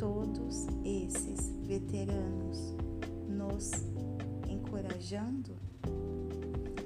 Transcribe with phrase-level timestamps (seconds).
[0.00, 2.74] todos esses veteranos
[3.28, 3.70] nos
[4.48, 5.50] encorajando,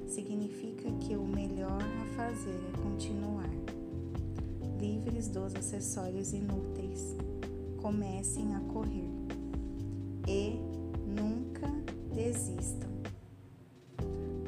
[0.05, 3.49] significa que o melhor a fazer é continuar,
[4.81, 7.15] livres dos acessórios inúteis.
[7.81, 9.09] Comecem a correr
[10.27, 10.59] e
[11.07, 11.71] nunca
[12.13, 12.89] desistam.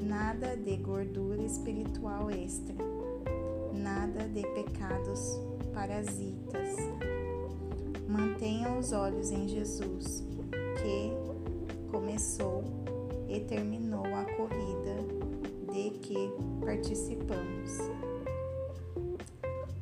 [0.02, 2.76] Nada de gordura espiritual extra,
[3.74, 5.40] nada de pecados
[5.74, 6.76] parasitas.
[8.18, 10.26] Mantenham os olhos em Jesus,
[10.82, 12.64] que começou
[13.30, 14.96] e terminou a corrida
[15.72, 16.32] de que
[16.66, 17.78] participamos.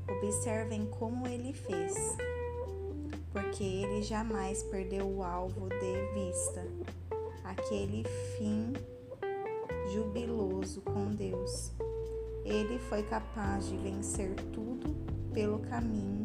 [0.10, 2.18] Observem como ele fez
[3.36, 6.66] porque ele jamais perdeu o alvo de vista,
[7.44, 8.04] aquele
[8.38, 8.74] fim
[9.94, 11.72] jubiloso com Deus.
[12.44, 14.94] Ele foi capaz de vencer tudo
[15.34, 16.24] pelo caminho,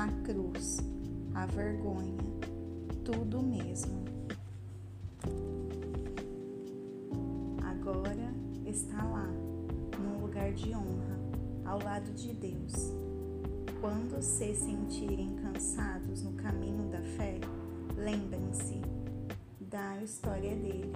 [0.00, 0.78] a cruz,
[1.34, 2.16] a vergonha,
[3.04, 4.04] tudo mesmo.
[7.62, 8.32] Agora
[8.64, 9.28] está lá,
[9.98, 11.18] num lugar de honra,
[11.66, 12.94] ao lado de Deus
[13.80, 17.40] quando se sentirem cansados no caminho da fé,
[17.96, 18.80] lembrem-se
[19.58, 20.92] da história dele,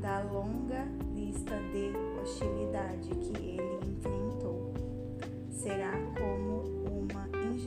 [0.00, 4.72] da longa lista de hostilidade que ele enfrentou.
[5.50, 6.81] Será como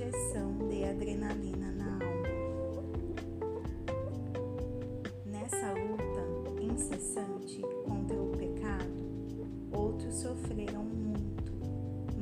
[0.05, 2.27] injeção de adrenalina na alma.
[5.25, 11.53] Nessa luta incessante contra o pecado, outros sofreram muito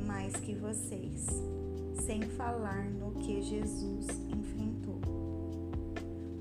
[0.06, 1.26] mais que vocês
[2.06, 5.00] sem falar no que Jesus enfrentou.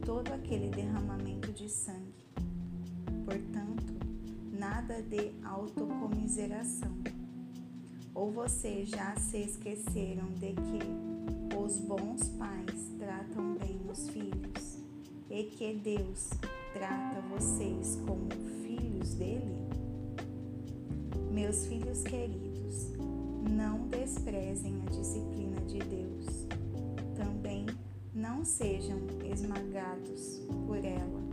[0.06, 2.25] Todo aquele derramamento de sangue.
[3.25, 3.94] Portanto,
[4.51, 6.91] nada de autocomiseração.
[8.16, 14.79] Ou vocês já se esqueceram de que os bons pais tratam bem os filhos
[15.29, 16.29] e que Deus
[16.74, 18.29] trata vocês como
[18.62, 19.56] filhos dele?
[21.31, 22.91] Meus filhos queridos,
[23.50, 26.47] não desprezem a disciplina de Deus.
[27.16, 27.66] Também
[28.13, 29.00] não sejam
[29.31, 31.24] esmagados por ela.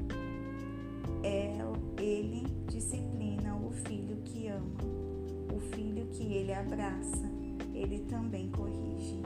[1.99, 5.10] Ele disciplina o filho que ama,
[5.55, 7.31] o filho que ele abraça,
[7.75, 9.21] ele também corrige.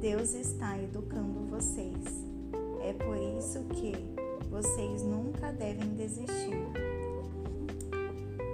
[0.00, 2.24] Deus está educando vocês.
[2.82, 3.92] É por isso que
[4.50, 6.56] vocês nunca devem desistir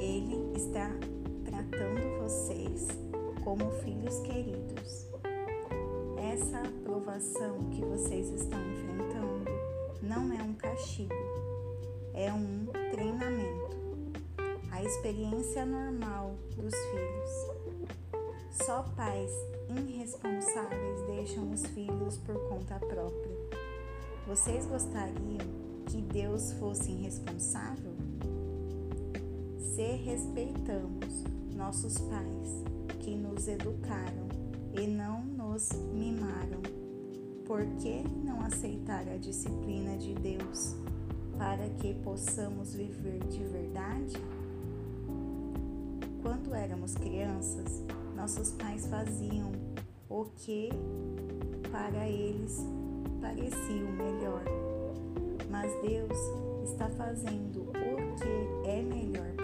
[0.03, 0.91] ele está
[1.45, 2.89] tratando vocês
[3.45, 5.07] como filhos queridos.
[6.33, 9.51] Essa aprovação que vocês estão enfrentando
[10.03, 11.15] não é um castigo,
[12.15, 13.82] é um treinamento.
[14.73, 17.87] A experiência normal dos filhos.
[18.51, 19.31] Só pais
[19.71, 23.37] irresponsáveis deixam os filhos por conta própria.
[24.27, 25.39] Vocês gostariam
[25.87, 27.93] que Deus fosse irresponsável?
[29.75, 31.25] se respeitamos
[31.57, 32.63] nossos pais
[33.01, 34.29] que nos educaram
[34.75, 36.61] e não nos mimaram,
[37.47, 40.77] por que não aceitar a disciplina de Deus
[41.39, 44.21] para que possamos viver de verdade?
[46.23, 47.83] Quando éramos crianças,
[48.17, 49.53] nossos pais faziam
[50.09, 50.71] o que
[51.71, 52.65] para eles
[53.21, 54.45] parecia o melhor,
[55.51, 59.43] mas Deus está fazendo o que é melhor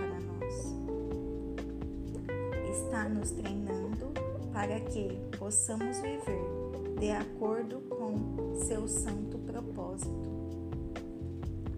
[2.89, 4.13] está nos treinando
[4.53, 5.09] para que
[5.39, 10.29] possamos viver de acordo com seu santo propósito.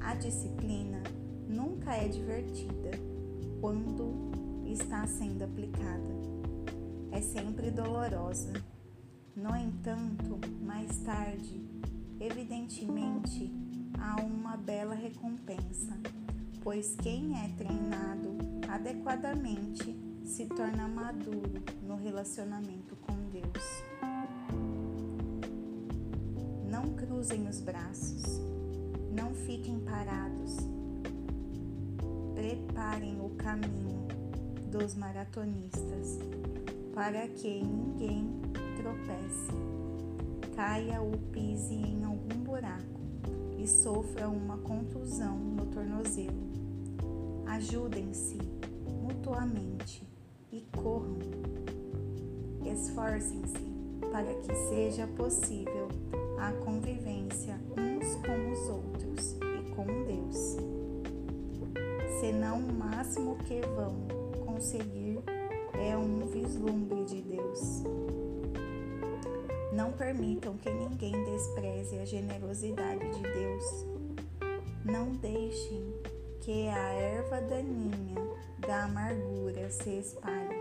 [0.00, 1.02] A disciplina
[1.48, 2.90] nunca é divertida
[3.60, 4.29] quando
[4.72, 6.14] está sendo aplicada.
[7.10, 8.52] É sempre dolorosa.
[9.34, 11.64] No entanto, mais tarde,
[12.20, 13.52] evidentemente,
[13.98, 15.98] há uma bela recompensa,
[16.62, 18.36] pois quem é treinado
[18.68, 23.82] adequadamente se torna maduro no relacionamento com Deus.
[26.70, 28.40] Não cruzem os braços,
[29.10, 30.56] não fiquem parados.
[32.34, 33.99] Preparem o caminho
[34.70, 36.18] dos maratonistas
[36.94, 38.30] para que ninguém
[38.76, 39.52] tropece,
[40.54, 43.00] caia ou pise em algum buraco
[43.58, 46.50] e sofra uma contusão no tornozelo.
[47.46, 48.38] Ajudem-se
[49.02, 50.06] mutuamente
[50.52, 51.18] e corram.
[52.64, 53.70] Esforcem-se
[54.12, 55.88] para que seja possível
[56.38, 60.56] a convivência uns com os outros e com Deus.
[62.20, 64.19] senão o máximo que vão
[64.60, 65.22] conseguir
[65.72, 67.82] é um vislumbre de Deus.
[69.72, 73.86] Não permitam que ninguém despreze a generosidade de Deus.
[74.84, 75.94] Não deixem
[76.42, 78.20] que a erva daninha
[78.58, 80.60] da amargura se espalhe.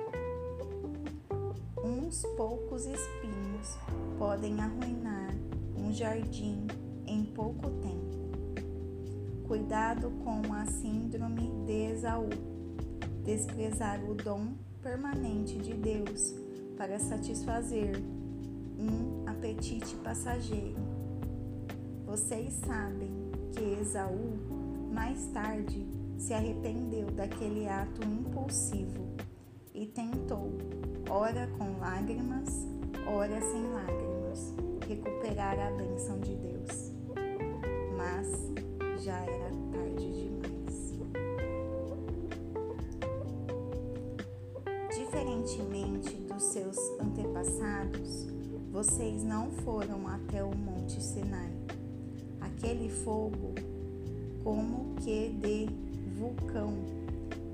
[1.83, 3.77] Uns poucos espinhos
[4.17, 5.35] podem arruinar
[5.75, 6.65] um jardim
[7.05, 9.45] em pouco tempo.
[9.45, 12.29] Cuidado com a síndrome de Esaú,
[13.29, 16.33] desprezar o dom permanente de Deus
[16.75, 17.95] para satisfazer
[18.79, 20.79] um apetite passageiro.
[22.07, 23.11] Vocês sabem
[23.51, 24.33] que Esaú,
[24.91, 25.85] mais tarde,
[26.17, 29.15] se arrependeu daquele ato impulsivo
[29.75, 30.57] e tentou,
[31.07, 32.65] ora com lágrimas,
[33.05, 34.55] ora sem lágrimas,
[34.87, 36.93] recuperar a bênção de Deus.
[37.95, 40.38] Mas já era tarde demais.
[45.49, 48.27] Diferentemente dos seus antepassados,
[48.71, 51.51] vocês não foram até o Monte Sinai.
[52.39, 53.55] Aquele fogo,
[54.43, 55.67] como que de
[56.19, 56.71] vulcão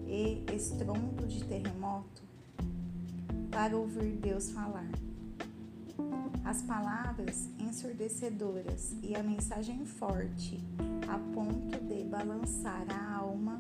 [0.08, 2.22] e estrondo de terremoto,
[3.50, 4.92] para ouvir Deus falar.
[6.44, 10.60] As palavras ensurdecedoras e a mensagem forte
[11.08, 13.58] a ponto de balançar a alma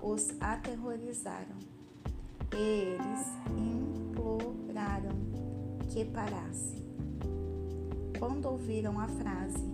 [0.00, 1.71] os aterrorizaram.
[2.54, 3.26] Eles
[3.56, 5.16] imploraram
[5.88, 6.84] que parasse.
[8.18, 9.64] Quando ouviram a frase: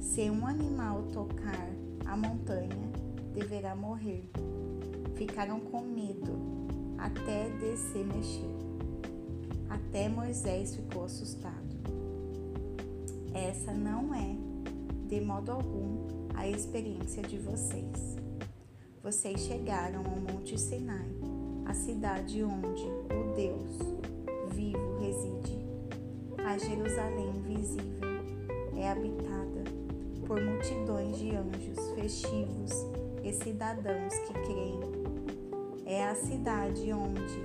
[0.00, 1.68] Se um animal tocar
[2.06, 2.90] a montanha,
[3.34, 4.30] deverá morrer,
[5.14, 6.66] ficaram com medo
[6.96, 8.56] até de se mexer.
[9.68, 11.76] Até Moisés ficou assustado.
[13.34, 14.36] Essa não é,
[15.06, 18.16] de modo algum, a experiência de vocês.
[19.02, 21.08] Vocês chegaram ao Monte Sinai,
[21.66, 23.78] a cidade onde o Deus
[24.54, 25.66] vivo reside.
[26.44, 28.08] A Jerusalém visível
[28.76, 29.64] é habitada
[30.26, 32.72] por multidões de anjos festivos
[33.22, 34.80] e cidadãos que creem.
[35.84, 37.40] É a cidade onde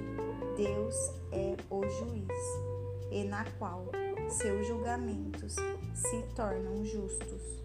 [0.56, 0.96] Deus
[1.32, 3.86] é o juiz e na qual
[4.30, 5.56] seus julgamentos
[5.94, 7.62] se tornam justos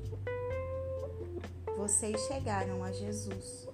[1.77, 3.69] vocês chegaram a Jesus,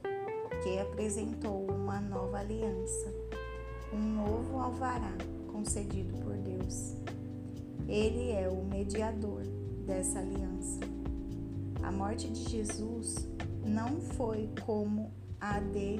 [0.62, 3.12] que apresentou uma nova aliança,
[3.92, 5.12] um novo alvará
[5.50, 6.94] concedido por Deus.
[7.88, 9.42] Ele é o mediador
[9.86, 10.80] dessa aliança.
[11.82, 13.28] A morte de Jesus
[13.64, 15.98] não foi como a de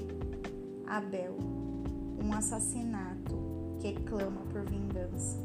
[0.87, 1.37] Abel,
[2.23, 3.37] um assassinato
[3.81, 5.39] que clama por vingança.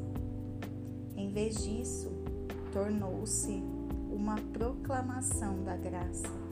[1.16, 2.12] Em vez disso,
[2.72, 3.64] tornou-se
[4.12, 6.48] uma proclamação da graça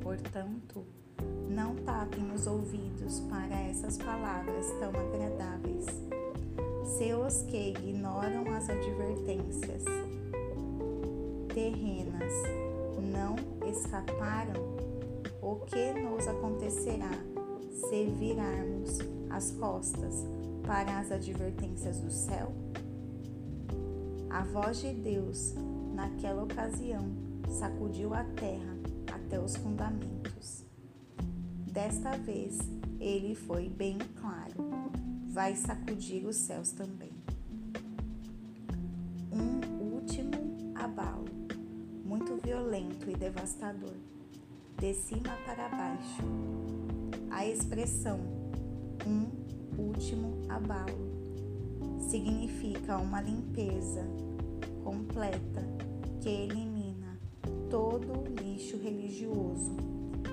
[0.00, 0.84] Portanto,
[1.50, 5.86] não tapem os ouvidos para essas palavras tão agradáveis.
[6.84, 9.84] Se os que ignoram as advertências
[11.52, 12.32] terrenas
[13.12, 13.34] não
[13.68, 14.54] escaparam,
[15.42, 17.10] o que nos acontecerá
[17.72, 18.98] se virarmos
[19.30, 20.24] as costas
[20.64, 22.52] para as advertências do céu?
[24.28, 25.54] A voz de Deus,
[25.94, 27.10] naquela ocasião,
[27.48, 28.76] sacudiu a terra
[29.12, 30.69] até os fundamentos.
[31.72, 32.58] Desta vez,
[32.98, 34.90] ele foi bem claro:
[35.28, 37.12] vai sacudir os céus também.
[39.32, 40.32] Um último
[40.74, 41.26] abalo,
[42.04, 43.94] muito violento e devastador,
[44.78, 46.22] de cima para baixo.
[47.30, 48.18] A expressão
[49.06, 49.30] um
[49.80, 51.08] último abalo
[52.00, 54.04] significa uma limpeza
[54.82, 55.62] completa
[56.20, 57.16] que elimina
[57.70, 59.76] todo lixo religioso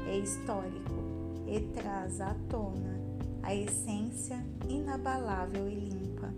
[0.08, 1.07] é histórico
[1.48, 3.00] e traz à tona
[3.42, 6.34] a essência inabalável e limpa,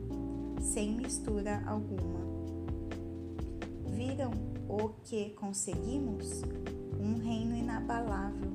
[0.61, 2.19] sem mistura alguma.
[3.87, 4.31] Viram
[4.67, 6.43] o que conseguimos?
[6.99, 8.51] Um reino inabalável.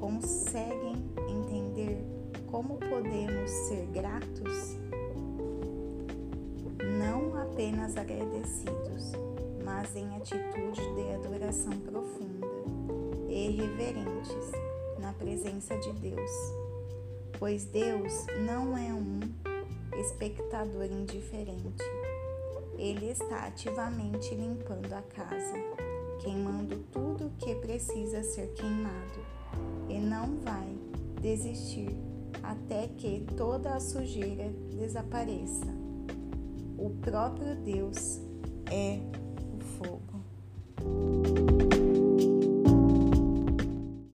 [0.00, 0.96] Conseguem
[1.28, 2.04] entender
[2.46, 4.76] como podemos ser gratos?
[6.98, 9.12] Não apenas agradecidos
[9.64, 12.46] mas em atitude de adoração profunda
[13.28, 14.52] e reverentes
[14.98, 16.30] na presença de Deus.
[17.38, 19.20] Pois Deus não é um
[19.98, 21.84] espectador indiferente.
[22.76, 25.54] Ele está ativamente limpando a casa,
[26.20, 29.20] queimando tudo que precisa ser queimado,
[29.88, 30.76] e não vai
[31.20, 31.96] desistir
[32.42, 35.66] até que toda a sujeira desapareça.
[36.76, 38.20] O próprio Deus
[38.70, 38.98] é
[39.78, 41.43] fogo.